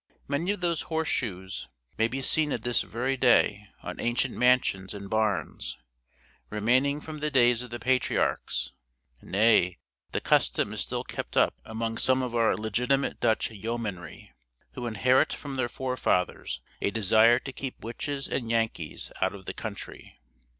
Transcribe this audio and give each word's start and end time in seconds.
Many 0.27 0.49
of 0.49 0.61
those 0.61 0.81
horse 0.89 1.07
shoes 1.09 1.69
may 1.95 2.07
be 2.07 2.23
seen 2.23 2.51
at 2.51 2.63
this 2.63 2.81
very 2.81 3.15
day 3.15 3.67
on 3.83 3.99
ancient 4.01 4.33
mansions 4.35 4.95
and 4.95 5.07
barns, 5.11 5.77
remaining 6.49 7.01
from 7.01 7.19
the 7.19 7.29
days 7.29 7.61
of 7.61 7.69
the 7.69 7.77
patriarchs; 7.79 8.71
nay, 9.21 9.77
the 10.11 10.19
custom 10.19 10.73
is 10.73 10.81
still 10.81 11.03
kept 11.03 11.37
up 11.37 11.53
among 11.65 11.99
some 11.99 12.23
of 12.23 12.33
our 12.33 12.57
legitimate 12.57 13.19
Dutch 13.19 13.51
yeomanry, 13.51 14.33
who 14.71 14.87
inherit 14.87 15.33
from 15.33 15.55
their 15.55 15.69
forefathers 15.69 16.61
a 16.81 16.89
desire 16.89 17.37
to 17.37 17.53
keep 17.53 17.79
witches 17.83 18.27
and 18.27 18.49
Yankees 18.49 19.11
out 19.21 19.35
of 19.35 19.45
the 19.45 19.53
country. 19.53 20.17